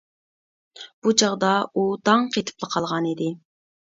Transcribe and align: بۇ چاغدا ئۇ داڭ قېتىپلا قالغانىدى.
بۇ 1.07 1.13
چاغدا 1.23 1.51
ئۇ 1.81 1.85
داڭ 2.09 2.25
قېتىپلا 2.37 2.71
قالغانىدى. 2.77 3.31